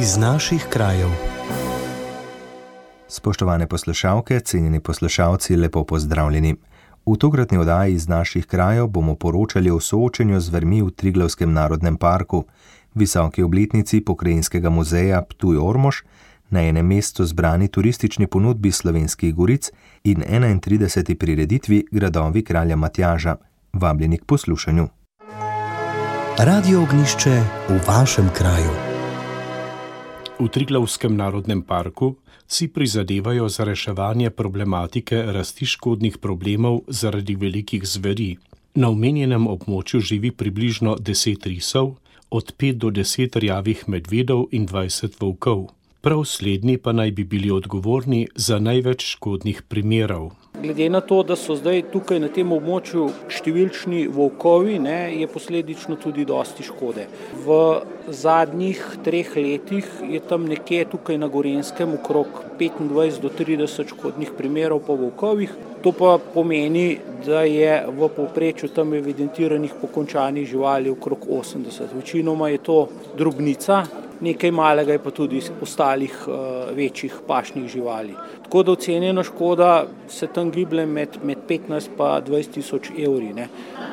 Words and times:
iz 0.00 0.16
naših 0.16 0.66
krajev. 0.70 1.08
Spoštovane 3.08 3.66
poslušalke, 3.66 4.40
cenjeni 4.40 4.80
poslušalci, 4.80 5.56
lepo 5.56 5.84
pozdravljeni. 5.84 6.56
V 7.06 7.16
tokratni 7.16 7.58
oddaji 7.58 7.94
iz 7.94 8.08
naših 8.08 8.46
krajev 8.46 8.86
bomo 8.86 9.14
poročali 9.14 9.70
o 9.70 9.80
soočenju 9.80 10.40
z 10.40 10.48
vrmi 10.48 10.82
v 10.82 10.90
Triglavskem 10.90 11.52
narodnem 11.52 11.96
parku, 11.96 12.44
visoki 12.94 13.42
obletnici 13.42 14.00
pokrajinskega 14.00 14.70
muzeja 14.70 15.22
Ptuj 15.22 15.58
Ormož, 15.58 15.96
na 16.50 16.60
enem 16.60 16.86
mestu 16.86 17.24
zbrani 17.24 17.68
turistični 17.68 18.26
ponudbi 18.26 18.72
slovenskih 18.72 19.34
goric 19.34 19.70
in 20.04 20.16
31. 20.16 21.14
prireditvi 21.14 21.86
Gradovi 21.92 22.44
kralja 22.44 22.76
Matjaža. 22.76 23.36
Vabljeni 23.72 24.18
k 24.18 24.24
poslušanju. 24.24 24.88
Radio 26.38 26.82
ognišče 26.82 27.42
v 27.68 27.80
vašem 27.86 28.30
kraju. 28.34 28.89
V 30.40 30.48
Triglavskem 30.48 31.16
narodnem 31.16 31.60
parku 31.60 32.16
si 32.48 32.72
prizadevajo 32.72 33.48
za 33.48 33.64
reševanje 33.64 34.30
problematike 34.30 35.22
rasti 35.36 35.66
škodnih 35.66 36.16
problemov 36.18 36.80
zaradi 36.88 37.36
velikih 37.36 37.84
zveri. 37.84 38.38
Na 38.74 38.88
omenjenem 38.88 39.44
območju 39.44 40.00
živi 40.00 40.30
približno 40.32 40.96
10 40.96 41.44
risov, 41.44 42.00
od 42.30 42.54
5 42.56 42.72
do 42.72 42.88
10 42.88 43.36
rjavih 43.36 43.84
medvedov 43.88 44.48
in 44.50 44.64
20 44.64 45.20
volkov. 45.20 45.68
Prav 46.00 46.24
slednji 46.24 46.78
pa 46.78 46.96
naj 46.96 47.10
bi 47.10 47.24
bili 47.24 47.50
odgovorni 47.50 48.28
za 48.34 48.58
največ 48.58 49.04
škodnih 49.12 49.62
primerov. 49.68 50.39
Glede 50.62 50.90
na 50.90 51.00
to, 51.00 51.22
da 51.22 51.36
so 51.36 51.54
zdaj 51.56 51.86
tukaj 51.88 52.18
na 52.20 52.28
tem 52.28 52.50
območju 52.52 53.06
številčni 53.32 54.02
volkovi, 54.12 54.74
ne, 54.82 54.98
je 55.16 55.28
posledično 55.30 55.96
tudi 56.02 56.26
dosti 56.28 56.66
škode. 56.66 57.06
V 57.46 57.56
zadnjih 58.12 58.82
treh 59.04 59.30
letih 59.40 59.88
je 60.04 60.20
tam 60.20 60.44
nekje 60.50 60.84
tukaj 60.92 61.16
na 61.22 61.30
Gorenskem 61.32 61.94
okrog 61.96 62.42
25 62.60 63.22
do 63.24 63.32
30 63.40 63.94
škodnih 63.94 64.34
primerov 64.36 64.84
po 64.84 64.98
volkovih. 65.00 65.56
To 65.80 65.94
pa 65.96 66.18
pomeni, 66.20 66.98
da 67.24 67.40
je 67.48 67.72
v 67.88 68.10
povprečju 68.16 68.68
tam 68.76 68.92
evidentiranih 69.00 69.80
pokončanih 69.80 70.44
živali 70.44 70.92
okrog 70.92 71.24
80. 71.40 71.96
Večinoma 71.96 72.52
je 72.52 72.60
to 72.68 72.78
drobnica, 73.16 73.86
nekaj 74.20 74.50
malega 74.50 74.92
je 74.92 75.02
pa 75.02 75.10
tudi 75.10 75.42
ostalih 75.62 76.14
uh, 76.28 76.34
večjih 76.76 77.14
pašnih 77.26 77.68
živali. 77.68 78.14
Tako 78.42 78.62
da 78.62 78.72
ocenjena 78.72 79.22
škoda 79.22 79.86
se 80.08 80.26
tam 80.26 80.50
giblje 80.50 80.86
med, 80.86 81.18
med 81.22 81.38
15 81.48 81.68
in 81.68 82.32
20 82.34 82.50
tisoč 82.54 82.90
evri 82.98 83.32
ne, 83.34 83.48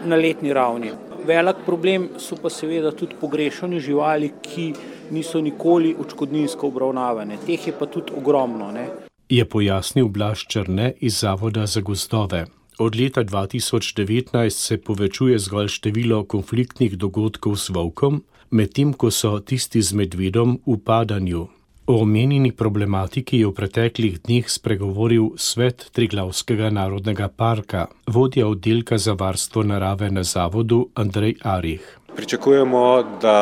na 0.05 0.15
letni 0.15 0.53
ravni. 0.53 0.91
Velik 1.25 1.55
problem 1.65 2.09
so 2.17 2.35
pa 2.41 2.49
seveda 2.49 2.91
tudi 2.91 3.15
pogrešane 3.21 3.79
živali, 3.79 4.31
ki 4.41 4.73
niso 5.11 5.41
nikoli 5.41 5.95
očkodninsko 5.99 6.67
obravnavane. 6.67 7.37
Teh 7.45 7.67
je 7.67 7.73
pa 7.79 7.85
tudi 7.85 8.13
ogromno. 8.17 8.71
Ne. 8.71 8.87
Je 9.29 9.45
pojasnil 9.45 10.07
Blaž 10.07 10.45
Črne 10.47 10.93
iz 10.99 11.19
Zavoda 11.19 11.65
za 11.65 11.81
gozdove. 11.81 12.45
Od 12.79 12.95
leta 12.95 13.23
2019 13.23 14.49
se 14.49 14.77
povečuje 14.77 15.39
zgolj 15.39 15.67
število 15.67 16.23
konfliktnih 16.23 16.97
dogodkov 16.97 17.55
s 17.55 17.69
volkom, 17.69 18.21
medtem 18.51 18.93
ko 18.93 19.11
so 19.11 19.39
tisti 19.39 19.81
z 19.81 19.93
medvedom 19.93 20.59
v 20.65 20.77
padanju. 20.77 21.47
O 21.87 22.01
omenjeni 22.03 22.51
problematiki 22.51 23.39
je 23.39 23.47
v 23.47 23.55
preteklih 23.55 24.17
dneh 24.19 24.49
spregovoril 24.51 25.37
svet 25.39 25.85
Triglavskega 25.95 26.67
narodnega 26.67 27.29
parka, 27.31 27.87
vodja 28.07 28.47
oddelka 28.47 28.97
za 28.99 29.15
varstvo 29.15 29.63
narave 29.63 30.11
na 30.11 30.23
zavodu 30.23 30.89
Andrej 30.95 31.37
Arih. 31.47 31.85
Pričakujemo, 32.17 33.03
da 33.21 33.37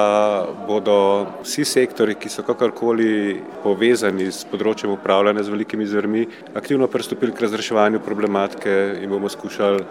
bodo 0.67 1.25
vsi 1.41 1.65
sektori, 1.65 2.17
ki 2.19 2.29
so 2.29 2.43
kakorkoli 2.43 3.39
povezani 3.63 4.27
s 4.29 4.45
področjem 4.51 4.91
upravljanja 4.93 5.45
z 5.47 5.53
velikimi 5.53 5.87
zvrmi, 5.87 6.25
aktivno 6.53 6.89
pristopili 6.91 7.33
k 7.33 7.47
razreševanju 7.47 8.03
problematike 8.05 8.99
in 9.01 9.09
bomo 9.09 9.31
skušali 9.31 9.85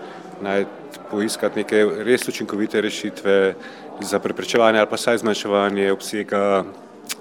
najti, 0.45 0.85
poiskati 1.11 1.63
neke 1.63 1.81
res 2.07 2.29
učinkovite 2.29 2.81
rešitve 2.81 3.55
za 4.01 4.19
preprečevanje 4.19 4.79
ali 4.79 4.91
pa 4.91 4.97
saj 4.97 5.19
zmanjševanje 5.19 5.93
obsega 5.93 6.65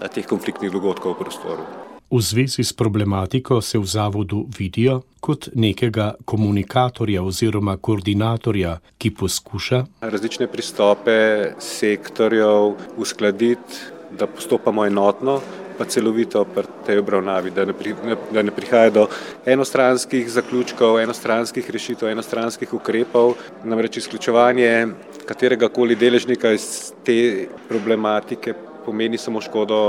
eh, 0.01 0.07
teh 0.07 0.25
konfliktnih 0.25 0.71
dogodkov 0.71 1.15
v 1.15 1.19
prostoru. 1.25 1.65
V 2.13 2.21
zvezi 2.21 2.63
s 2.63 2.73
problematiko 2.73 3.61
se 3.61 3.79
v 3.79 3.85
zavodu 3.89 4.45
vidijo 4.57 5.01
kot 5.19 5.49
nekega 5.55 6.13
komunikatorja 6.25 7.23
oziroma 7.23 7.77
koordinatorja, 7.77 8.77
ki 8.97 9.11
poskuša 9.17 9.79
različne 10.01 10.47
pristope 10.47 11.15
sektorjev 11.59 12.75
uskladiti, 12.97 13.81
da 14.13 14.27
postopamo 14.27 14.85
enotno, 14.85 15.39
pa 15.83 15.89
celovito 15.89 16.45
pri 16.47 16.63
tej 16.87 17.03
obravnavi, 17.03 17.51
da 17.51 17.65
ne, 17.67 17.73
pri, 17.75 17.91
ne, 18.07 18.15
da 18.31 18.41
ne 18.41 18.51
prihaja 18.55 18.89
do 18.89 19.07
enostranskih 19.45 20.29
zaključkov, 20.31 20.99
enostranskih 21.03 21.69
rešitev, 21.69 22.07
enostranskih 22.07 22.73
ukrepov. 22.73 23.35
Namreč 23.67 23.99
izključevanje 23.99 24.87
katerega 25.27 25.67
koli 25.67 25.99
deležnika 25.99 26.53
iz 26.55 26.93
te 27.03 27.47
problematike 27.67 28.53
pomeni 28.85 29.17
samo 29.17 29.41
škodo 29.41 29.79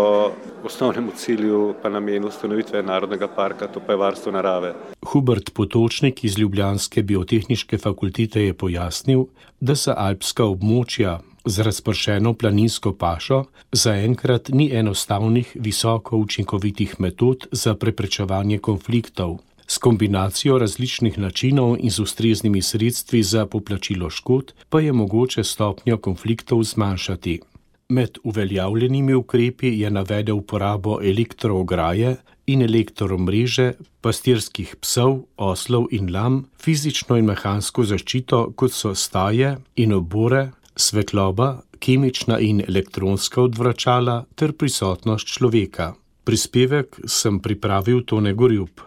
osnovnemu 0.64 1.10
cilju, 1.16 1.74
pa 1.82 1.90
namenu 1.90 2.28
ustanovitve 2.30 2.82
Narodnega 2.82 3.28
parka, 3.28 3.66
to 3.66 3.80
pa 3.80 3.92
je 3.92 3.98
varstvo 3.98 4.32
narave. 4.32 4.74
Hubert 5.06 5.50
Potočnik 5.54 6.24
iz 6.24 6.38
Ljubljanske 6.38 7.02
biotehniške 7.02 7.78
fakultete 7.78 8.44
je 8.44 8.54
pojasnil, 8.54 9.26
da 9.60 9.74
se 9.74 9.94
alpska 9.96 10.46
območja 10.46 11.18
z 11.44 11.58
razpršeno 11.58 12.34
planinsko 12.34 12.92
pašo 12.92 13.44
zaenkrat 13.72 14.48
ni 14.48 14.70
enostavnih, 14.72 15.56
visoko 15.60 16.16
učinkovitih 16.16 17.00
metod 17.00 17.46
za 17.52 17.74
preprečevanje 17.74 18.58
konfliktov. 18.58 19.38
S 19.66 19.78
kombinacijo 19.78 20.58
različnih 20.58 21.18
načinov 21.18 21.76
in 21.80 21.90
z 21.90 22.00
ustreznimi 22.00 22.62
sredstvi 22.62 23.22
za 23.22 23.46
poplačilo 23.46 24.10
škod 24.10 24.52
pa 24.68 24.80
je 24.80 24.92
mogoče 24.92 25.44
stopnjo 25.44 25.96
konfliktov 25.98 26.62
zmanjšati. 26.62 27.40
Med 27.88 28.18
uveljavljenimi 28.22 29.14
ukrepi 29.14 29.80
je 29.80 29.90
navedel 29.90 30.36
uporabo 30.36 30.98
elektroograje 31.02 32.16
in 32.46 32.62
elektromreže, 32.62 33.72
pastirskih 34.00 34.76
psov, 34.80 35.24
oslov 35.36 35.86
in 35.90 36.12
lam, 36.12 36.44
fizično 36.60 37.16
in 37.16 37.24
mehansko 37.24 37.84
zaščito, 37.84 38.52
kot 38.56 38.72
so 38.72 38.94
staje 38.94 39.56
in 39.76 39.92
obore, 39.92 40.50
svetloba, 40.76 41.60
kemična 41.78 42.38
in 42.38 42.62
elektronska 42.68 43.42
odvračala 43.42 44.24
ter 44.34 44.52
prisotnost 44.52 45.26
človeka. 45.26 45.94
Prispevek 46.24 47.00
sem 47.06 47.40
pripravil 47.40 48.04
Tone 48.06 48.32
Gorjub. 48.32 48.80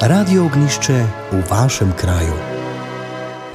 Radio 0.00 0.44
ognišče 0.44 1.04
v 1.32 1.42
vašem 1.50 1.92
kraju. 1.96 2.56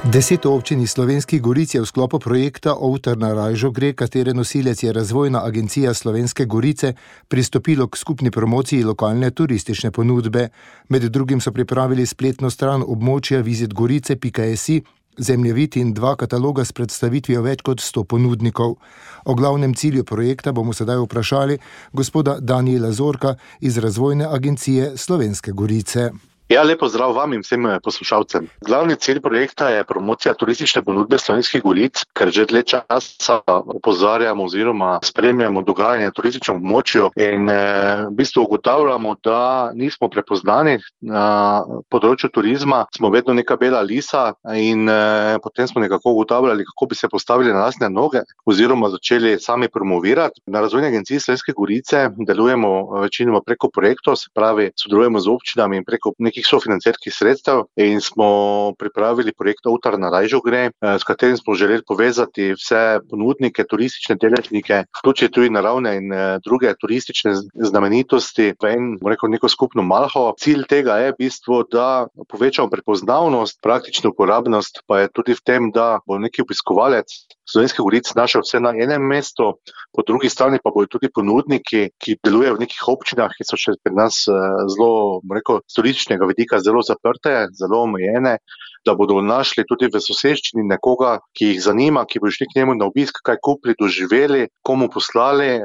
Deset 0.04 0.46
občin 0.46 0.80
iz 0.80 0.90
slovenskih 0.90 1.42
goric 1.42 1.74
je 1.74 1.80
v 1.80 1.86
sklopu 1.86 2.18
projekta 2.18 2.74
Outer 2.74 3.18
na 3.18 3.30
Rajžo 3.34 3.70
gre, 3.70 3.92
katere 3.94 4.34
nosilec 4.34 4.82
je 4.82 4.92
Razvojna 4.92 5.44
agencija 5.46 5.94
Slovenske 5.94 6.44
gorice, 6.44 6.94
pristopilo 7.28 7.86
k 7.86 7.96
skupni 7.96 8.30
promociji 8.30 8.82
lokalne 8.82 9.30
turistične 9.30 9.90
ponudbe. 9.90 10.48
Med 10.88 11.02
drugim 11.02 11.40
so 11.40 11.52
pripravili 11.52 12.06
spletno 12.06 12.50
stran 12.50 12.82
območja 12.82 13.40
vizitgorice.si, 13.40 14.82
zemljevid 15.18 15.76
in 15.76 15.94
dva 15.94 16.16
kataloga 16.16 16.64
s 16.64 16.72
predstavitvijo 16.72 17.42
več 17.42 17.62
kot 17.62 17.80
100 17.80 18.04
ponudnikov. 18.04 18.76
O 19.24 19.34
glavnem 19.34 19.74
cilju 19.74 20.04
projekta 20.04 20.52
bomo 20.52 20.72
sedaj 20.72 21.04
vprašali 21.04 21.58
gospoda 21.92 22.38
Daniela 22.40 22.92
Zorka 22.92 23.34
iz 23.60 23.78
Razvojne 23.78 24.26
agencije 24.26 24.96
Slovenske 24.96 25.52
Gorice. 25.52 26.10
Ja, 26.48 26.62
lepo 26.62 26.88
zdrav 26.88 27.14
vam 27.14 27.32
in 27.32 27.40
vsem 27.40 27.66
eh, 27.66 27.78
poslušalcem. 27.82 28.48
Glavni 28.66 28.96
cilj 28.96 29.20
projekta 29.20 29.68
je 29.68 29.84
promocija 29.84 30.34
turistične 30.34 30.82
ponudbe 30.82 31.18
slovenskih 31.18 31.62
golic, 31.62 32.02
ker 32.12 32.28
že 32.34 32.44
dlje 32.50 32.62
časa 32.74 33.38
opozarjamo 33.46 34.44
oziroma 34.44 34.98
spremljamo 35.04 35.62
dogajanje 35.62 36.10
na 36.10 36.14
turističnem 36.14 36.58
območju 36.58 37.08
in 37.16 37.48
eh, 37.48 38.02
v 38.08 38.14
bistvu 38.18 38.44
ugotavljamo, 38.44 39.14
da 39.24 39.70
nismo 39.74 40.10
prepoznani 40.12 40.78
na 41.00 41.62
področju 41.88 42.28
turizma, 42.34 42.84
smo 42.96 43.08
vedno 43.14 43.32
neka 43.38 43.56
bela 43.56 43.80
lisa 43.80 44.34
in 44.52 44.88
eh, 44.90 45.38
potem 45.42 45.70
smo 45.70 45.80
nekako 45.80 46.12
ugotavljali, 46.18 46.66
kako 46.68 46.90
bi 46.90 46.98
se 46.98 47.08
postavili 47.08 47.54
na 47.54 47.64
lasne 47.64 47.88
noge 47.88 48.26
oziroma 48.44 48.90
začeli 48.90 49.38
sami 49.40 49.70
promovirati. 49.72 50.42
Na 50.46 50.60
razvojni 50.60 50.90
agenciji 50.90 51.20
Slovenske 51.20 51.56
gorice 51.56 52.08
delujemo 52.26 53.00
večinoma 53.00 53.40
preko 53.46 53.70
projektov, 53.72 54.20
se 54.20 54.28
pravi, 54.34 54.70
sodelujemo 54.76 55.20
z 55.20 55.32
občinami 55.32 55.80
in 55.80 55.88
preko 55.88 56.12
nekih 56.18 56.41
velikih 56.42 56.46
sofinancerskih 56.46 57.12
sredstev 57.14 57.64
in 57.76 58.00
smo 58.00 58.72
pripravili 58.78 59.32
projekt 59.32 59.66
Outar 59.66 59.98
na 59.98 60.10
Rajžo 60.10 60.40
gre, 60.40 60.70
s 60.82 61.04
katerim 61.04 61.36
smo 61.36 61.54
želeli 61.54 61.82
povezati 61.86 62.52
vse 62.52 63.00
ponudnike, 63.10 63.64
turistične 63.64 64.16
deležnike, 64.16 64.84
vključiti 64.98 65.32
tudi 65.32 65.50
naravne 65.50 65.96
in 65.96 66.10
druge 66.44 66.74
turistične 66.80 67.34
znamenitosti 67.54 68.54
v 68.62 68.66
en, 68.66 68.98
rekel, 69.06 69.30
neko 69.30 69.48
skupno 69.48 69.82
malho. 69.82 70.34
Cilj 70.38 70.66
tega 70.68 70.98
je 70.98 71.12
v 71.12 71.18
bistvu, 71.18 71.64
da 71.70 72.06
povečamo 72.28 72.70
prepoznavnost, 72.70 73.60
praktično 73.62 74.10
uporabnost 74.10 74.82
pa 74.86 75.00
je 75.00 75.12
tudi 75.14 75.34
v 75.34 75.44
tem, 75.44 75.70
da 75.70 76.00
bo 76.06 76.18
neki 76.18 76.42
obiskovalec 76.42 77.06
Slovenske 77.52 77.82
gorice 77.82 78.14
našel 78.16 78.44
vse 78.44 78.60
na 78.62 78.70
enem 78.70 79.02
mestu, 79.02 79.58
po 79.92 80.02
drugi 80.06 80.30
strani 80.30 80.60
pa 80.62 80.70
bodo 80.70 80.86
tudi 80.94 81.10
ponudniki, 81.12 81.90
ki 81.98 82.16
delujejo 82.24 82.56
v 82.56 82.62
nekih 82.64 82.82
občinah, 82.88 83.34
ki 83.34 83.44
so 83.44 83.58
še 83.60 83.74
pri 83.82 83.92
nas 83.98 84.22
zelo, 84.72 85.20
rekel, 85.34 85.60
turističnega 85.74 86.21
vidika 86.30 86.60
zelo 86.60 86.82
zaprte, 86.82 87.48
zelo 87.52 87.82
omejene 87.86 88.38
da 88.84 88.94
bodo 88.94 89.20
našli 89.22 89.64
tudi 89.68 89.88
v 89.92 90.00
soseščini 90.00 90.64
nekoga, 90.66 91.18
ki 91.36 91.52
jih 91.52 91.62
zanima, 91.62 92.04
ki 92.08 92.20
bo 92.22 92.30
šli 92.30 92.48
k 92.50 92.60
njemu 92.60 92.74
na 92.78 92.88
obisk, 92.90 93.22
kaj 93.24 93.38
kupili, 93.42 93.76
doživeli, 93.78 94.48
komu 94.62 94.88
poslali 94.92 95.48
eh, 95.56 95.62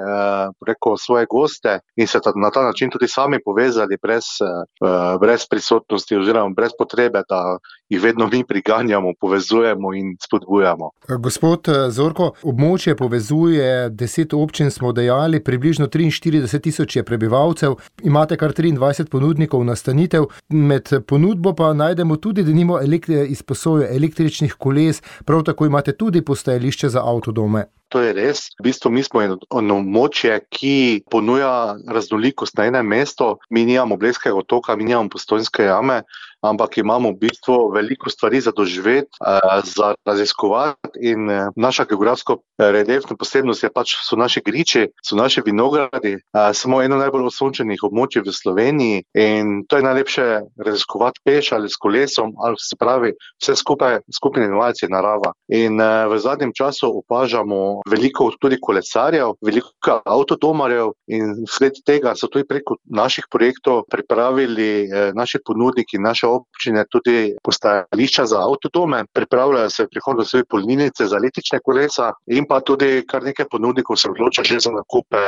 preko 0.60 0.98
svoje 0.98 1.25
goste 1.30 1.80
in 1.96 2.08
se 2.08 2.19
na 2.36 2.52
ta 2.52 2.64
način 2.64 2.90
tudi 2.90 3.08
sami 3.08 3.40
povezali 3.46 3.98
brez, 4.02 4.25
eh, 4.42 5.18
brez 5.22 5.48
prisotnosti 5.50 6.16
oziroma 6.16 6.54
brez 6.56 6.72
potrebe, 6.78 7.24
da 7.30 7.58
jih 7.90 8.02
vedno 8.02 8.28
mi 8.28 8.44
priganjamo, 8.46 9.14
povezujemo 9.20 9.94
in 9.94 10.16
spodbujamo. 10.24 10.90
Gospod 11.20 11.68
Zorko, 11.90 12.31
območje 12.44 12.96
povezuje 12.96 13.90
deset 13.90 14.34
občin, 14.34 14.72
smo 14.72 14.92
dejali, 14.92 15.44
približno 15.44 15.88
43 15.88 16.60
tisoč 16.60 16.96
je 16.96 17.04
prebivalcev, 17.04 17.75
imate 18.04 18.38
kar 18.38 18.54
23 18.54 19.10
ponudnikov 19.12 19.63
nastanitev, 19.66 20.25
med 20.50 20.90
ponudbo 21.08 21.54
pa 21.56 21.74
najdemo 21.74 22.16
tudi, 22.16 22.44
da 22.44 22.52
nimo 22.52 22.80
izposojo 23.09 23.88
električnih 23.89 24.54
koles, 24.54 25.01
prav 25.25 25.44
tako 25.44 25.65
imate 25.65 25.92
tudi 25.92 26.21
postajališče 26.21 26.89
za 26.89 27.06
avtodome. 27.06 27.65
To 27.89 28.04
je 28.04 28.13
res. 28.13 28.51
V 28.60 28.68
bistvu 28.68 28.92
mi 28.92 29.04
smo 29.04 29.22
eno 29.24 29.38
območje, 29.51 30.42
ki 30.51 31.04
ponuja 31.12 31.78
raznolikost 31.88 32.57
na 32.60 32.68
enem 32.68 32.88
mestu. 32.88 33.38
Mi 33.50 33.63
nimamo 33.66 33.98
Bleskega 33.98 34.36
otoka, 34.36 34.75
mi 34.75 34.84
nimamo 34.84 35.10
postojnske 35.10 35.69
jame, 35.69 36.01
ampak 36.44 36.78
imamo 36.78 37.13
v 37.16 37.19
bistvu 37.22 37.72
veliko 37.74 38.10
stvari 38.10 38.42
za 38.42 38.51
doživeti, 38.51 39.16
za 39.63 39.94
raziskovati. 40.06 41.00
In 41.01 41.30
naša 41.56 41.86
geografska 41.86 42.36
reliefna 42.57 43.16
posebnost 43.16 43.63
je 43.63 43.72
pač 43.74 43.95
so 44.04 44.19
naše 44.19 44.42
griče, 44.45 44.88
so 45.06 45.16
naše 45.16 45.42
vinogradi. 45.45 46.18
Smo 46.54 46.81
eno 46.81 46.98
najbolj 47.00 47.30
osončenih 47.31 47.84
območij 47.88 48.25
v 48.25 48.36
Sloveniji 48.36 49.04
in 49.16 49.63
to 49.68 49.80
je 49.80 49.88
najlepše 49.88 50.25
raziskovati 50.66 51.22
peš 51.24 51.51
ali 51.51 51.69
s 51.69 51.80
kolesom, 51.80 52.36
ali 52.44 52.60
se 52.60 52.75
pravi 52.75 53.13
vse 53.42 53.56
skupaj, 53.56 54.00
skupne 54.12 54.45
inovacije 54.45 54.89
narava. 54.89 55.31
In 55.48 55.80
v 55.80 56.19
zadnjem 56.19 56.51
času 56.54 56.92
opažamo 57.00 57.76
veliko 57.89 58.29
tudi 58.41 58.57
kolesarjev, 58.62 59.35
veliko 59.45 60.00
avtodomarjev 60.06 60.91
in 61.07 61.33
sled 61.50 61.79
tega 61.85 62.15
so 62.15 62.29
tudi 62.31 62.47
preko 62.47 62.77
naših 62.85 63.27
projektov 63.31 63.83
pripravili 63.91 64.88
naši 65.15 65.39
ponudniki, 65.45 66.00
naše 66.00 66.27
občine 66.27 66.85
tudi 66.91 67.33
postajališča 67.44 68.25
za 68.25 68.41
avtodome, 68.44 69.03
pripravljajo 69.13 69.69
se 69.69 69.83
v 69.83 69.91
prihodnosti 69.91 70.44
polnilnice 70.50 71.07
za 71.07 71.18
električne 71.18 71.59
kolesa 71.63 72.12
in 72.27 72.45
pa 72.50 72.59
tudi 72.59 73.03
kar 73.07 73.24
nekaj 73.24 73.45
ponudnikov 73.51 73.97
se 73.97 74.09
odloča 74.09 74.44
že 74.44 74.59
za 74.59 74.71
nakupe 74.71 75.21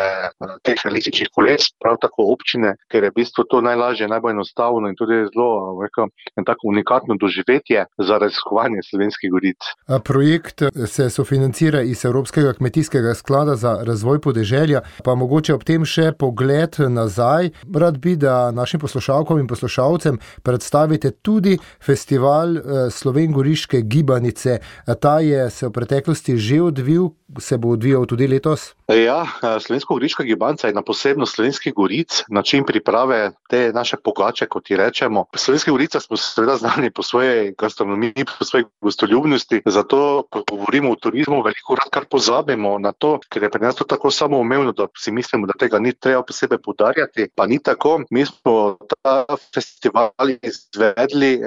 teh 0.63 0.79
električnih 0.85 1.29
koles, 1.35 1.69
prav 1.81 1.97
tako 2.01 2.29
občine, 2.33 2.75
ker 2.91 3.03
je 3.03 3.11
v 3.11 3.17
bistvu 3.21 3.43
to 3.49 3.61
najlažje, 3.61 4.07
najbolj 4.07 4.35
enostavno 4.37 4.89
in 4.89 4.95
tudi 4.95 5.21
zelo, 5.33 5.79
rekel, 5.83 6.09
en 6.37 6.45
tako 6.45 6.71
unikatno 6.73 7.17
doživetje 7.19 7.85
za 7.97 8.17
raziskovanje 8.17 8.83
slovenskih 8.89 9.31
goric. 9.31 9.71
Projekt 10.03 10.63
se 10.87 11.09
sofinancira 11.09 11.81
iz 11.81 12.05
Evropskega 12.39 12.57
kmetijskega 12.57 13.13
sklada 13.13 13.55
za 13.55 13.79
razvoj 13.83 14.21
podeželja, 14.21 14.81
pa 15.03 15.15
mogoče 15.15 15.53
ob 15.53 15.63
tem 15.63 15.85
še 15.85 16.11
pogled 16.15 16.77
nazaj. 16.79 17.49
Rad 17.75 17.99
bi, 17.99 18.15
da 18.15 18.51
našim 18.51 18.79
poslušalkam 18.79 19.39
in 19.39 19.47
poslušalcem 19.47 20.19
predstavite 20.43 21.11
tudi 21.11 21.57
festival 21.83 22.55
Slovengoriške 22.91 23.81
gibanice. 23.81 24.59
Ta 24.99 25.19
je 25.19 25.49
se 25.49 25.67
v 25.67 25.71
preteklosti 25.71 26.37
že 26.37 26.61
odvil, 26.61 27.09
se 27.39 27.57
bo 27.57 27.75
odvijal 27.75 28.05
tudi 28.05 28.27
letos? 28.27 28.78
Ja, 28.89 29.21
Slovensko-goriška 29.61 30.23
gibanica 30.23 30.67
je 30.67 30.71
ena 30.71 30.81
posebnost 30.81 31.35
Slovenskih 31.35 31.73
goric, 31.73 32.23
način 32.29 32.63
priprave 32.65 33.31
te 33.49 33.71
naše 33.73 33.97
pogače, 34.03 34.47
kot 34.49 34.69
ji 34.69 34.77
rečemo. 34.77 35.25
V 35.33 35.37
Slovenskih 35.37 35.71
goricah 35.71 36.01
smo 36.01 36.17
seveda 36.17 36.55
znani 36.57 36.89
po 36.91 37.03
svoji 37.03 37.53
gastronomiji, 37.57 38.25
po 38.25 38.45
svoji 38.45 38.65
gostoljubnosti, 38.81 39.61
zato 39.65 40.23
ko 40.31 40.41
govorimo 40.49 40.91
o 40.91 40.95
turizmu, 40.95 41.43
veliko 41.45 41.75
krat 41.75 41.89
kar 41.91 42.05
pozabimo 42.09 42.79
na 42.79 42.91
to, 42.91 43.19
ker 43.29 43.43
je 43.43 43.49
pri 43.49 43.61
nas 43.61 43.75
to 43.75 43.83
tako 43.83 44.11
samoumevno, 44.11 44.71
da 44.71 44.87
si 44.97 45.11
mislimo, 45.11 45.47
da 45.47 45.53
tega 45.59 45.79
ni 45.79 45.93
treba 45.93 46.23
posebej 46.23 46.57
poudarjati, 46.57 47.29
pa 47.35 47.45
ni 47.45 47.61
tako. 47.63 47.99
Mi 48.09 48.25
smo 48.25 48.77
ta 49.03 49.25
festival 49.53 50.33
izvedli 50.41 51.37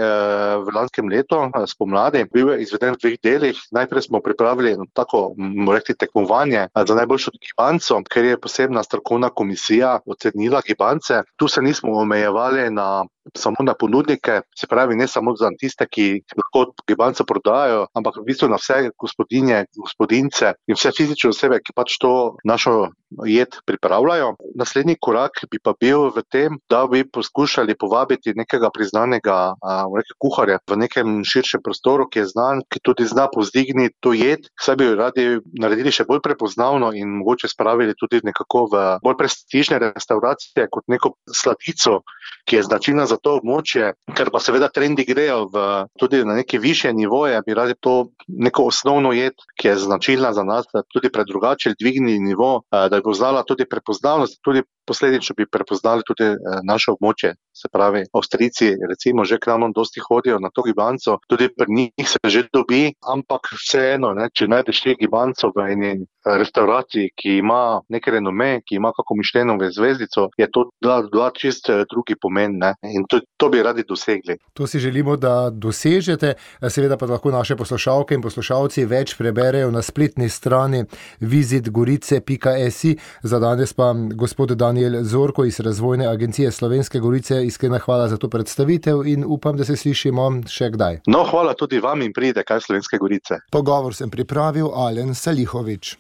v 0.63 0.77
lanskem 0.77 1.11
letu, 1.11 1.43
spomladi. 1.67 2.23
Bil 2.31 2.55
je 2.55 2.63
izveden 2.63 2.95
v 2.95 3.03
dveh 3.03 3.19
delih. 3.23 3.59
Najprej 3.75 4.03
smo 4.03 4.23
pripravili 4.23 4.73
eno 4.79 4.87
tako, 4.95 5.35
bomo 5.37 5.75
rekli, 5.75 5.99
tekmovanje 5.99 6.69
za 6.87 6.95
najboljšo 6.95 7.32
gibanco, 7.41 8.03
ker 8.11 8.25
je 8.25 8.41
posebna 8.41 8.83
strokovna 8.83 9.31
komisija 9.31 9.99
ocenila 10.07 10.63
gibance. 10.67 11.23
Tu 11.37 11.49
se 11.49 11.63
nismo 11.63 11.99
omejevali 12.01 12.71
na 12.71 13.05
samo 13.37 13.57
na 13.61 13.75
ponudnike, 13.75 14.41
se 14.59 14.67
pravi, 14.67 14.97
ne 14.97 15.07
samo 15.09 15.35
za 15.37 15.51
tiste, 15.59 15.87
ki 15.87 16.23
lahko 16.37 16.73
gibanco 16.89 17.25
prodajajo, 17.25 17.87
ampak 17.95 18.19
v 18.21 18.27
bistvu 18.27 18.49
na 18.51 18.59
vse 18.61 18.91
gospodinje, 18.99 19.65
gospodinjce 19.79 20.55
in 20.67 20.79
vse 20.79 20.93
fizične 20.97 21.31
osebe, 21.31 21.61
ki 21.63 21.75
pač 21.77 21.99
to 22.03 22.37
našo 22.49 22.91
jed 23.29 23.59
pripravljajo. 23.67 24.35
Naslednji 24.59 24.97
korak 25.01 25.45
bi 25.51 25.61
pa 25.63 25.75
bil 25.81 26.09
v 26.15 26.25
tem, 26.31 26.59
da 26.71 26.87
bi 26.87 27.05
poskušali 27.05 27.77
povabiti 27.79 28.35
nekega 28.37 28.71
priznanega 28.75 29.55
rekel, 29.93 30.17
kuharja 30.19 30.59
v 30.69 30.79
nekem 30.81 31.23
širšem 31.27 31.63
prostoru, 31.65 32.09
ki 32.09 32.23
je 32.23 32.31
znan, 32.33 32.63
ki 32.71 32.81
tudi 32.83 33.07
zna 33.09 33.29
povzdigniti 33.33 33.97
to 34.01 34.15
jed, 34.17 34.49
saj 34.61 34.77
bi 34.81 34.89
jo 34.89 34.97
radi 34.99 35.27
naredili 35.61 35.93
še 35.95 36.07
bolj 36.09 36.23
prepoznavno 36.25 36.93
in 36.97 37.19
mogoče 37.21 37.51
spravili 37.53 37.97
tudi 37.99 38.23
nekako 38.25 38.67
v 38.73 38.85
bolj 39.05 39.19
prestižne 39.21 39.81
restavracije 39.83 40.69
kot 40.73 40.89
neko 40.89 41.15
sladico, 41.29 42.01
ki 42.49 42.59
je 42.59 42.67
značilna 42.67 43.07
za 43.13 43.19
to 43.23 43.37
območje, 43.39 43.93
ker 44.17 44.31
pa 44.33 44.41
seveda 44.43 44.69
trendi 44.73 45.05
grejo 45.09 45.47
v, 45.53 45.65
tudi 46.01 46.23
na 46.25 46.37
neke 46.39 46.61
višje 46.63 46.93
nivoje, 46.97 47.41
bi 47.47 47.57
radi 47.57 47.77
to 47.81 47.95
neko 48.29 48.69
osnovno 48.73 49.13
jed, 49.17 49.37
ki 49.59 49.69
je 49.71 49.77
značilna 49.87 50.33
za 50.37 50.45
nas, 50.49 50.69
tudi 50.95 51.13
predrugačili, 51.13 51.79
dvignili 51.81 52.21
nivo, 52.21 52.53
da 52.71 52.89
bi 52.91 53.03
poznala 53.05 53.45
tudi 53.49 53.69
prepoznavnost, 53.69 54.41
tudi 54.45 54.65
posledično 54.87 55.35
bi 55.39 55.47
prepoznali 55.47 56.03
tudi 56.07 56.33
naše 56.65 56.93
območje. 56.93 57.35
Se 57.53 57.69
pravi, 57.73 58.05
Avstrijci 58.17 58.73
recimo 58.89 59.25
že 59.25 59.39
k 59.39 59.47
nam 59.47 59.73
dosti 59.73 60.01
hodijo 60.01 60.39
na 60.41 60.49
to 60.55 60.63
gibanco, 60.63 61.19
tudi 61.29 61.49
pri 61.49 61.67
njih 61.69 62.09
se 62.09 62.19
že 62.25 62.49
dobi, 62.53 62.93
ampak 63.15 63.53
vseeno, 63.53 64.15
ne, 64.15 64.29
če 64.35 64.49
najdeš 64.49 64.81
te 64.83 64.95
gibanco 65.01 65.53
v 65.55 65.67
eni 65.73 65.93
restavraciji, 66.25 67.11
ki 67.19 67.37
ima 67.43 67.81
neki 67.89 68.11
renome, 68.11 68.61
ki 68.67 68.77
ima 68.77 68.93
kako 68.97 69.15
Mišlenovo 69.19 69.71
zvezdico, 69.71 70.29
je 70.39 70.49
to 70.51 70.71
dva, 70.81 71.03
dva 71.13 71.31
čisto 71.35 71.85
drugi 71.91 72.17
pomen, 72.21 72.57
ne, 72.59 72.75
in 72.83 73.05
to, 73.09 73.21
to 73.37 73.49
bi 73.49 73.63
radi 73.63 73.85
dosegli. 73.89 74.39
To 74.55 74.67
si 74.67 74.79
želimo, 74.79 75.17
da 75.17 75.51
dosežete, 75.51 76.35
seveda 76.69 76.97
pa 76.97 77.07
lahko 77.07 77.31
naše 77.31 77.57
poslušalke 77.57 78.15
in 78.15 78.23
poslušalci 78.23 78.85
več 78.87 79.17
preberejo 79.19 79.71
na 79.71 79.83
spletni 79.83 80.29
strani 80.29 80.85
vizitgorice.si. 81.21 82.97
Za 83.23 83.39
danes 83.39 83.73
pa 83.73 83.93
gospod 84.15 84.55
Daniel 84.73 85.05
Zorko 85.05 85.45
iz 85.45 85.61
Razvojne 85.61 86.07
agencije 86.07 86.51
Slovenske 86.51 86.99
Gorice, 86.99 87.47
iskrena 87.47 87.79
hvala 87.79 88.09
za 88.09 88.17
to 88.17 88.29
predstavitev 88.29 89.07
in 89.07 89.25
upam, 89.29 89.57
da 89.57 89.65
se 89.65 89.77
slišimo 89.77 90.31
še 90.49 90.71
kdaj. 90.73 91.03
No, 91.13 91.27
hvala 91.29 91.53
tudi 91.55 91.77
vam 91.81 92.01
in 92.03 92.13
pride 92.17 92.41
kaj 92.41 92.63
Slovenske 92.65 92.97
Gorice. 92.99 93.43
Pogovor 93.53 93.93
sem 93.95 94.11
pripravil 94.11 94.71
Alen 94.73 95.13
Salihovič. 95.15 95.93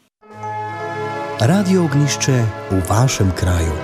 Radio 1.40 1.84
Ognišče 1.84 2.38
v 2.70 2.80
vašem 2.88 3.34
kraju. 3.36 3.76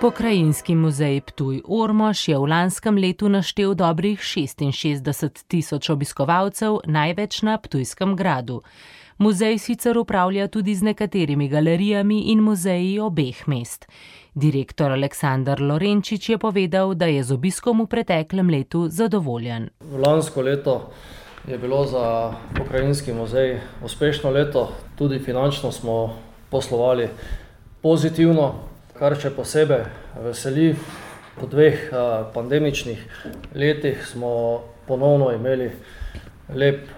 Pokrajinski 0.00 0.74
muzej 0.74 1.20
Ptuj 1.30 1.62
Ormož 1.68 2.26
je 2.28 2.38
v 2.38 2.50
lanskem 2.50 2.98
letu 2.98 3.30
naštel 3.30 3.76
dobrih 3.78 4.18
66 4.18 5.44
tisoč 5.46 5.90
obiskovalcev, 5.94 6.80
največ 6.90 7.42
na 7.46 7.54
Ptujskem 7.58 8.18
gradu. 8.18 8.64
Muzej 9.20 9.58
sicer 9.58 9.98
upravlja 9.98 10.48
tudi 10.48 10.74
z 10.74 10.82
nekaterimi 10.82 11.48
galerijami 11.48 12.32
in 12.32 12.40
muzeji 12.40 12.98
obeh 13.00 13.42
mest. 13.46 13.86
Direktor 14.34 14.92
Aleksander 14.92 15.60
Lorenčič 15.60 16.28
je 16.28 16.38
povedal, 16.38 16.94
da 16.94 17.06
je 17.06 17.22
z 17.22 17.32
obiskom 17.32 17.84
v 17.84 17.86
preteklem 17.86 18.48
letu 18.50 18.88
zadovoljen. 18.88 19.68
Lansko 19.92 20.40
leto 20.42 20.90
je 21.48 21.58
bilo 21.58 21.84
za 21.86 22.32
pokrajinski 22.56 23.12
muzej 23.12 23.60
uspešno 23.84 24.30
leto, 24.30 24.72
tudi 24.96 25.18
finančno 25.18 25.72
smo 25.72 26.16
poslovali 26.50 27.08
pozitivno, 27.82 28.54
kar 28.96 29.20
še 29.20 29.30
posebej 29.36 29.84
veseli, 30.24 30.74
Po 31.40 31.46
dveh 31.46 31.88
pandemičnih 32.34 33.24
letih 33.54 34.06
smo 34.06 34.60
ponovno 34.86 35.32
imeli 35.32 35.70
lep 36.54 36.88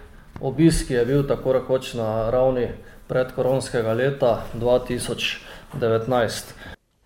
obisk, 0.43 0.91
je 0.91 1.05
bil 1.07 1.27
tako 1.29 1.53
rekoč 1.53 1.95
na 1.95 2.31
ravni 2.31 2.69
predkoronskega 3.09 3.93
leta 3.93 4.45
2019. 4.55 6.53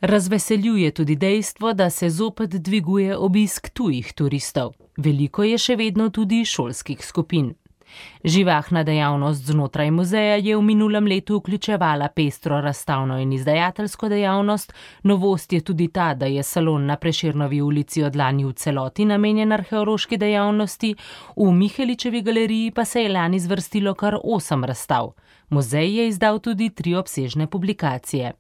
Razveseljuje 0.01 0.91
tudi 0.91 1.17
dejstvo, 1.17 1.73
da 1.73 1.91
se 1.91 2.11
zopet 2.11 2.51
dviguje 2.51 3.17
obisk 3.17 3.69
tujih 3.71 4.13
turistov. 4.13 4.73
Veliko 4.97 5.45
je 5.45 5.59
še 5.59 5.77
vedno 5.77 6.11
tudi 6.11 6.45
šolskih 6.45 7.05
skupin. 7.05 7.55
Živahna 8.25 8.83
dejavnost 8.83 9.47
znotraj 9.47 9.91
muzeja 9.91 10.37
je 10.37 10.57
v 10.57 10.63
minulem 10.63 11.07
letu 11.07 11.37
vključevala 11.39 12.09
pestro 12.09 12.61
razstavno 12.61 13.19
in 13.19 13.33
izdajateljsko 13.33 14.09
dejavnost. 14.09 14.73
Novost 15.03 15.53
je 15.53 15.61
tudi 15.61 15.89
ta, 15.89 16.15
da 16.15 16.27
je 16.27 16.43
salon 16.43 16.87
na 16.87 16.97
Preširnovi 16.97 17.63
ulici 17.63 18.03
od 18.03 18.17
lani 18.17 18.45
v 18.45 18.53
celoti 18.53 19.05
namenjen 19.05 19.53
arheološki 19.53 20.17
dejavnosti, 20.17 20.95
v 21.37 21.53
Miheličevi 21.53 22.23
galeriji 22.23 22.71
pa 22.71 22.85
se 22.85 23.03
je 23.03 23.09
lani 23.09 23.41
zvrstilo 23.41 23.95
kar 23.95 24.19
osem 24.25 24.65
razstav. 24.65 25.13
Muzej 25.49 25.97
je 25.97 26.09
izdal 26.09 26.39
tudi 26.39 26.71
tri 26.71 26.95
obsežne 26.95 27.47
publikacije. 27.47 28.33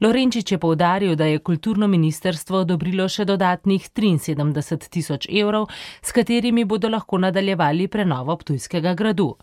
Lorenčič 0.00 0.52
je 0.52 0.58
povdaril, 0.58 1.16
da 1.16 1.24
je 1.24 1.38
kulturno 1.38 1.86
ministerstvo 1.86 2.64
odobrilo 2.64 3.08
še 3.08 3.24
dodatnih 3.24 3.88
73 3.90 4.88
tisoč 4.90 5.28
evrov, 5.30 5.68
s 6.02 6.12
katerimi 6.12 6.64
bodo 6.64 6.88
lahko 6.88 7.18
nadaljevali 7.18 7.88
prenovo 7.88 8.36
Ptujskega 8.36 8.94
gradu. 8.94 9.36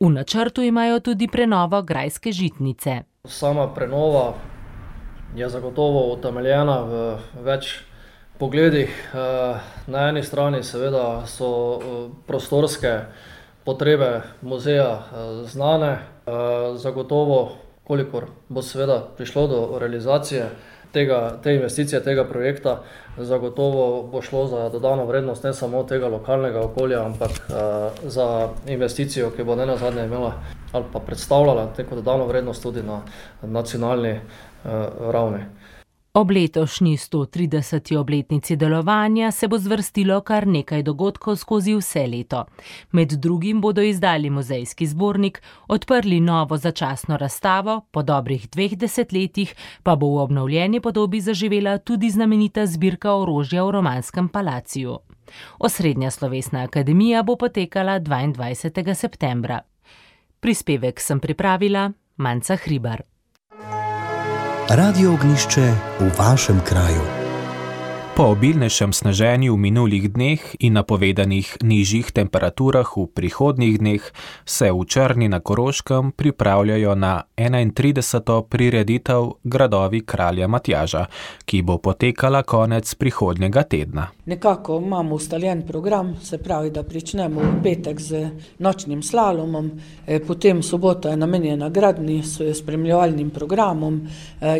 V 0.00 0.10
načrtu 0.10 0.62
imajo 0.62 1.00
tudi 1.00 1.28
prenovo 1.28 1.82
grajske 1.82 2.32
žitnice. 2.32 3.02
Sama 3.24 3.68
prenova 3.74 4.34
je 5.36 5.48
zagotovo 5.48 6.12
utemeljena 6.12 6.78
v 6.84 7.02
več 7.42 7.78
pogledih. 8.38 8.90
Na 9.86 10.08
eni 10.08 10.22
strani 10.22 10.62
seveda 10.62 11.26
so 11.26 11.48
prostorske 12.26 12.98
potrebe 13.64 14.20
muzeja 14.42 15.02
znane, 15.46 15.98
zagotovo 16.76 17.56
kolikor 17.84 18.24
bo 18.48 18.62
seveda 18.62 19.02
prišlo 19.16 19.46
do 19.46 19.78
realizacije 19.78 20.48
tega, 20.92 21.38
te 21.42 21.54
investicije, 21.54 22.02
tega 22.02 22.24
projekta, 22.24 22.82
zagotovo 23.18 24.02
bo 24.12 24.22
šlo 24.22 24.46
za 24.46 24.68
dodano 24.68 25.06
vrednost 25.06 25.44
ne 25.44 25.52
samo 25.54 25.82
tega 25.82 26.08
lokalnega 26.08 26.60
okolja, 26.60 27.04
ampak 27.04 27.30
za 28.02 28.48
investicijo, 28.66 29.30
ki 29.30 29.44
bo 29.44 29.56
nenazadnje 29.56 30.04
imela 30.04 30.32
ali 30.72 30.84
pa 30.92 30.98
predstavljala 30.98 31.68
neko 31.78 31.94
dodano 31.94 32.26
vrednost 32.26 32.62
tudi 32.62 32.82
na 32.82 33.02
nacionalni 33.42 34.20
ravni. 35.10 35.44
Ob 36.16 36.30
letošnji 36.30 36.96
sto 36.96 37.24
trideseti 37.26 37.96
obletnici 37.96 38.56
delovanja 38.56 39.30
se 39.30 39.48
bo 39.48 39.58
zvrstilo 39.58 40.20
kar 40.20 40.46
nekaj 40.46 40.82
dogodkov 40.82 41.36
skozi 41.36 41.72
vse 41.74 42.06
leto. 42.06 42.44
Med 42.92 43.12
drugim 43.12 43.60
bodo 43.60 43.82
izdali 43.82 44.30
muzejski 44.30 44.86
zbornik, 44.86 45.42
odprli 45.68 46.20
novo 46.20 46.56
začasno 46.56 47.16
razstavo, 47.16 47.80
po 47.90 48.02
dobrih 48.02 48.46
dveh 48.50 48.76
desetletjih 48.78 49.54
pa 49.82 49.96
bo 49.96 50.06
v 50.06 50.20
obnovljeni 50.22 50.80
podobi 50.80 51.20
zaživela 51.20 51.78
tudi 51.78 52.10
znamenita 52.10 52.66
zbirka 52.66 53.14
orožja 53.14 53.64
v 53.64 53.70
romanskem 53.70 54.28
palaciju. 54.28 54.98
Osrednja 55.58 56.10
slovesna 56.10 56.62
akademija 56.62 57.22
bo 57.22 57.36
potekala 57.36 57.98
dvaindvajsetega 57.98 58.94
septembra. 58.94 59.60
Prispevek 60.40 61.00
sem 61.00 61.20
pripravila 61.20 61.90
Manca 62.16 62.56
Hribar. 62.56 63.02
Radio 64.68 65.12
Ognišče 65.12 65.72
v 66.00 66.08
vašem 66.18 66.60
kraju. 66.64 67.13
Po 68.14 68.30
obilnejšem 68.30 68.94
sneženju 68.94 69.50
v 69.50 69.58
minulih 69.58 70.06
dneh 70.06 70.38
in 70.62 70.78
napovedanih 70.78 71.58
nižjih 71.66 72.14
temperaturah 72.14 72.86
v 72.86 73.10
prihodnjih 73.10 73.74
dneh 73.82 74.02
se 74.46 74.70
v 74.70 74.84
Črni 74.86 75.26
na 75.26 75.42
Koroškem 75.42 76.14
pripravljajo 76.14 76.94
na 76.94 77.26
31. 77.34 78.46
prireditev 78.46 79.42
Gradovi 79.42 80.06
kralja 80.06 80.46
Matjaža, 80.46 81.10
ki 81.42 81.66
bo 81.66 81.82
potekala 81.82 82.46
konec 82.46 82.86
prihodnjega 82.94 83.66
tedna. 83.66 84.06
Nekako 84.30 84.78
imamo 84.78 85.18
ustaljen 85.18 85.66
program, 85.66 86.14
se 86.22 86.38
pravi, 86.38 86.70
da 86.70 86.86
pričnemo 86.86 87.40
v 87.40 87.62
petek 87.66 88.00
z 88.00 88.30
nočnim 88.62 89.02
slalomom, 89.02 89.72
potem 90.26 90.62
sobota 90.62 91.10
je 91.10 91.16
namenjena 91.16 91.68
gradnji 91.68 92.22
s 92.22 92.38
spremljevalnim 92.62 93.30
programom 93.30 94.06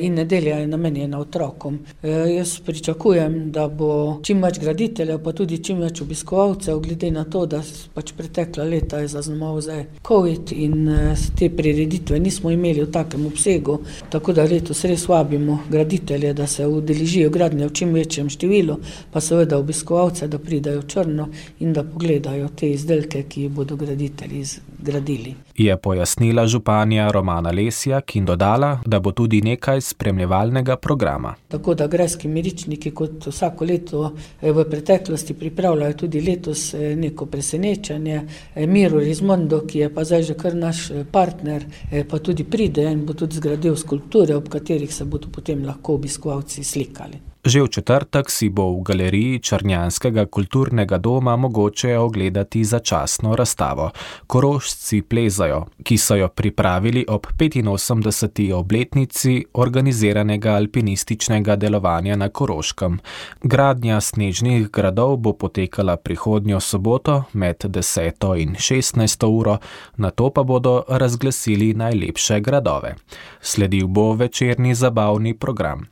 in 0.01 0.15
nedelja 0.15 0.59
je 0.59 0.67
namenjena 0.67 1.23
otrokom. 1.23 1.79
Jaz 2.03 2.59
pričakujem, 2.61 3.44
da 3.53 3.69
bo 3.69 4.21
čim 4.23 4.43
več 4.43 4.59
graditeljev 4.63 5.21
pa 5.25 5.33
tudi 5.33 5.59
čim 5.65 5.81
več 5.85 6.01
obiskovalcev, 6.03 6.81
glede 6.85 7.11
na 7.11 7.25
to, 7.25 7.45
da 7.47 7.63
pač 7.95 8.13
pretekla 8.17 8.65
leta 8.65 9.01
je 9.03 9.09
zaznamoval 9.13 9.61
zdaj 9.65 9.85
covid 10.07 10.53
in 10.53 10.91
te 11.39 11.49
prireditve 11.51 12.19
nismo 12.21 12.51
imeli 12.51 12.85
v 12.85 12.91
takem 12.93 13.27
obsegu, 13.27 13.79
tako 14.11 14.33
da 14.37 14.47
letos 14.49 14.85
res 14.85 15.07
vabimo 15.09 15.61
graditelje, 15.71 16.33
da 16.35 16.47
se 16.47 16.67
udeležijo 16.67 17.31
gradnje 17.31 17.69
v 17.69 17.73
čim 17.73 17.95
večjem 17.95 18.31
številu, 18.31 18.79
pa 19.13 19.21
seveda 19.21 19.59
obiskovalce, 19.59 20.29
da 20.29 20.39
pridejo 20.39 20.83
v 20.83 20.89
Črno 20.89 21.29
in 21.61 21.73
da 21.73 21.85
pogledajo 21.85 22.51
te 22.57 22.71
izdelke, 22.71 23.25
ki 23.29 23.47
jih 23.47 23.55
bodo 23.55 23.77
graditelji 23.77 24.45
zgradili. 24.85 25.35
Je 25.57 25.77
pojasnila 25.77 26.47
županja 26.47 27.11
Romana 27.11 27.51
Lesjak 27.51 28.17
in 28.17 28.25
dodala, 28.25 28.81
da 28.87 29.01
bo 29.01 29.13
tudi 29.13 29.41
nekaj 29.43 29.81
spremljevalnega 29.81 30.77
programa. 30.77 31.35
Tako 31.49 31.75
da 31.75 31.87
grajski 31.87 32.29
Miričniki 32.29 32.91
kot 32.91 33.27
vsako 33.27 33.65
leto 33.65 34.13
v 34.43 34.65
preteklosti 34.71 35.35
pripravljajo 35.35 35.93
tudi 35.93 36.21
letos 36.21 36.75
neko 36.97 37.27
presenečenje. 37.27 38.23
Miro 38.67 38.99
Rismondo, 38.99 39.61
ki 39.67 39.79
je 39.79 39.93
pa 39.95 40.05
zdaj 40.05 40.23
že 40.23 40.35
kar 40.35 40.55
naš 40.55 40.89
partner, 41.13 41.65
pa 42.11 42.19
tudi 42.19 42.45
pride 42.45 42.91
in 42.93 43.07
bo 43.07 43.15
tudi 43.15 43.37
zgradil 43.37 43.77
skulpture, 43.77 44.37
ob 44.37 44.49
katerih 44.49 44.95
se 44.95 45.05
bodo 45.05 45.29
potem 45.33 45.65
lahko 45.65 45.95
obiskovalci 45.95 46.65
slikali. 46.65 47.34
Že 47.45 47.63
v 47.63 47.69
četrtek 47.69 48.31
si 48.33 48.49
bo 48.49 48.73
v 48.73 48.81
galeriji 48.81 49.39
črnjanskega 49.45 50.25
kulturnega 50.33 50.97
doma 50.99 51.37
mogoče 51.37 51.99
ogledati 51.99 52.65
začasno 52.65 53.37
razstavo 53.37 53.91
Korošci 54.27 55.03
plezajo, 55.03 55.67
ki 55.85 55.99
so 55.99 56.17
jo 56.17 56.29
pripravili 56.29 57.05
ob 57.09 57.27
petinosemdeseti 57.37 58.49
obletnici 58.53 59.45
organiziranega 59.61 60.55
alpinističnega 60.57 61.57
delovanja 61.57 62.17
na 62.17 62.29
Koroškem. 62.29 62.99
Gradnja 63.43 64.01
snežnih 64.01 64.71
gradov 64.71 65.17
bo 65.17 65.37
potekala 65.37 65.97
prihodnjo 65.97 66.61
soboto 66.61 67.23
med 67.33 67.69
deseto 67.69 68.35
in 68.41 68.57
šestnajsto 68.57 69.29
uro, 69.29 69.59
nato 69.97 70.31
pa 70.31 70.43
bodo 70.43 70.83
razglasili 70.89 71.75
najlepše 71.75 72.41
gradove. 72.41 72.95
Sledil 73.41 73.87
bo 73.87 74.13
večerni 74.13 74.75
zabavni 74.75 75.37
program. 75.39 75.87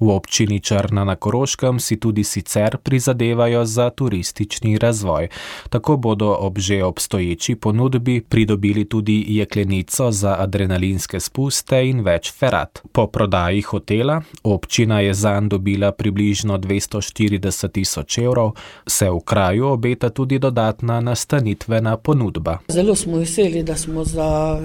V 0.00 0.10
občini 0.10 0.60
Črna 0.60 1.04
na 1.04 1.16
Koroškem 1.16 1.80
si 1.80 1.96
tudi 2.00 2.24
sicer 2.24 2.76
prizadevajo 2.76 3.64
za 3.64 3.90
turistični 3.90 4.78
razvoj. 4.78 5.28
Tako 5.70 5.96
bodo 5.96 6.36
ob 6.40 6.58
že 6.58 6.84
obstoječi 6.84 7.54
ponudbi 7.54 8.20
pridobili 8.20 8.84
tudi 8.84 9.24
jeklenico 9.28 10.10
za 10.10 10.36
adrenalinske 10.38 11.20
spuste 11.20 11.88
in 11.88 12.00
več 12.00 12.32
ferat. 12.32 12.82
Po 12.92 13.06
prodaji 13.06 13.62
hotela, 13.62 14.22
občina 14.42 15.00
je 15.00 15.14
zanj 15.14 15.48
dobila 15.48 15.92
približno 15.92 16.58
dvesto 16.58 17.00
štirideset 17.00 17.72
tisoč 17.72 18.18
evrov, 18.18 18.52
se 18.86 19.10
v 19.10 19.20
kraju 19.24 19.66
obeta 19.66 20.10
tudi 20.10 20.38
dodatna 20.38 21.00
nastanitvena 21.00 21.96
ponudba. 21.96 22.58
Zelo 22.68 22.94
smo 22.94 23.18
veseli, 23.18 23.62
da 23.62 23.76
smo 23.76 24.04
za 24.04 24.58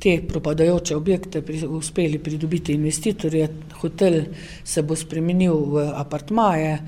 te 0.00 0.20
propadajoče 0.28 0.96
objekte 0.96 1.42
uspeli 1.68 2.18
pridobiti 2.18 2.72
investitorje, 2.72 3.48
hotel 3.80 4.20
se 4.64 4.82
bo 4.82 4.96
spremenil 4.96 5.54
v 5.54 5.90
apartmaje, 5.94 6.78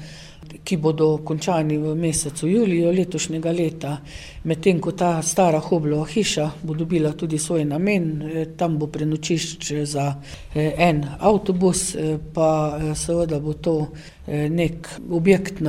ki 0.64 0.76
bodo 0.76 1.18
končani 1.24 1.78
v 1.78 1.94
mesecu 1.94 2.48
juliju 2.48 2.90
letošnjega 2.94 3.52
leta, 3.52 3.96
medtem 4.44 4.80
ko 4.80 4.92
ta 4.92 5.22
stara 5.22 5.60
Hoblova 5.62 6.06
hiša 6.06 6.50
bo 6.62 6.74
dobila 6.74 7.12
tudi 7.12 7.38
svoj 7.38 7.64
namen, 7.64 8.06
tam 8.56 8.78
bo 8.78 8.86
prenočišče 8.86 9.84
za 9.86 10.06
en 10.54 11.04
avtobus, 11.18 11.96
pa 12.34 12.78
seveda 12.94 13.40
bo 13.40 13.52
to 13.52 13.76
neki 14.26 15.02
objekt 15.10 15.62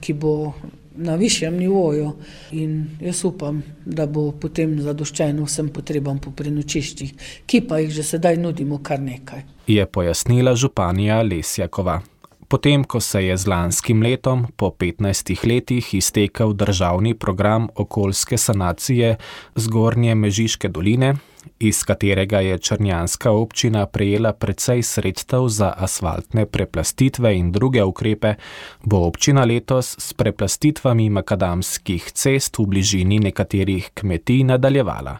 ki 0.00 0.12
bo 0.12 0.52
na 0.98 1.14
višjem 1.14 1.56
nivoju, 1.56 2.12
in 2.50 2.86
jaz 3.00 3.24
upam, 3.24 3.62
da 3.84 4.06
bo 4.06 4.32
potem 4.40 4.76
zadoščeno 4.82 5.46
vsem 5.46 5.70
potrebam 5.74 6.18
po 6.18 6.34
prenočiščih, 6.34 7.14
ki 7.46 7.62
pa 7.68 7.78
jih 7.82 7.94
že 7.94 8.06
sedaj 8.12 8.36
nudimo 8.42 8.82
kar 8.82 9.00
nekaj. 9.00 9.44
Je 9.66 9.86
pojasnila 9.86 10.56
županja 10.56 11.22
Lesjakova. 11.22 12.00
Potem, 12.48 12.84
ko 12.84 13.00
se 13.00 13.20
je 13.24 13.36
z 13.36 13.46
lanskim 13.46 14.02
letom, 14.02 14.46
po 14.56 14.70
15 14.72 15.44
letih, 15.44 15.94
iztekel 15.94 16.52
državni 16.52 17.14
program 17.14 17.68
okoljske 17.74 18.38
sanacije 18.38 19.16
Zgornje 19.54 20.14
Mežiške 20.14 20.68
doline, 20.68 21.14
iz 21.60 21.82
katerega 21.84 22.40
je 22.40 22.58
Črnjanska 22.58 23.30
občina 23.30 23.86
prejela 23.86 24.32
precej 24.32 24.82
sredstev 24.82 25.48
za 25.48 25.74
asfaltne 25.76 26.46
preplastitve 26.46 27.36
in 27.36 27.52
druge 27.52 27.84
ukrepe, 27.84 28.34
bo 28.82 29.04
občina 29.06 29.44
letos 29.44 29.96
s 29.98 30.12
preplastitvami 30.12 31.10
makadamskih 31.10 32.12
cest 32.12 32.58
v 32.58 32.66
bližini 32.66 33.18
nekaterih 33.18 33.90
kmetij 33.94 34.44
nadaljevala. 34.44 35.18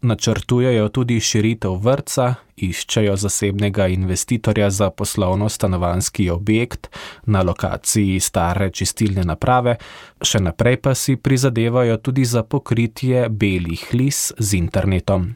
Načrtujejo 0.00 0.88
tudi 0.94 1.16
širitev 1.20 1.74
vrca, 1.82 2.34
iščejo 2.56 3.16
zasebnega 3.18 3.88
investitorja 3.90 4.70
za 4.70 4.90
poslovno-stanovanski 4.90 6.30
objekt 6.30 6.86
na 7.26 7.42
lokaciji 7.42 8.20
stare 8.20 8.70
čistilne 8.70 9.24
naprave, 9.26 9.74
še 10.22 10.38
naprej 10.38 10.78
pa 10.82 10.94
si 10.94 11.16
prizadevajo 11.16 11.98
tudi 11.98 12.24
za 12.24 12.44
pokritje 12.46 13.26
belih 13.28 13.88
lis 13.92 14.28
z 14.38 14.54
internetom. 14.62 15.32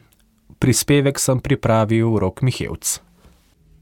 Prispevek 0.63 1.19
sem 1.19 1.43
pripravil 1.43 2.15
Rok 2.23 2.41
Mihevc. 2.41 3.01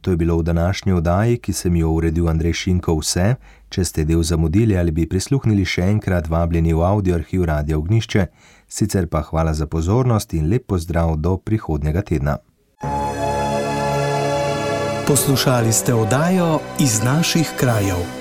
To 0.02 0.12
je 0.12 0.18
bilo 0.18 0.38
v 0.38 0.44
današnji 0.44 0.94
oddaji, 0.94 1.38
ki 1.38 1.54
sem 1.54 1.76
jo 1.76 1.92
uredil 1.94 2.30
Andrej 2.30 2.54
Šinko 2.54 2.96
vse. 2.98 3.36
Če 3.70 3.86
ste 3.86 4.04
del 4.04 4.24
zamudili 4.24 4.78
ali 4.78 4.92
bi 4.92 5.06
prisluhnili 5.06 5.66
še 5.66 5.86
enkrat, 5.94 6.26
vabljeni 6.28 6.74
v 6.74 6.82
audio 6.82 7.16
arhiv 7.16 7.46
Radio 7.46 7.78
Ognišče, 7.78 8.26
sicer 8.72 9.08
pa 9.08 9.22
hvala 9.22 9.54
za 9.54 9.68
pozornost 9.68 10.34
in 10.34 10.50
lep 10.50 10.68
pozdrav 10.68 11.16
do 11.16 11.38
prihodnega 11.38 12.02
tedna. 12.02 12.38
Poslušali 15.08 15.74
ste 15.74 15.94
oddajo 15.94 16.60
iz 16.80 17.04
naših 17.04 17.54
krajev. 17.60 18.21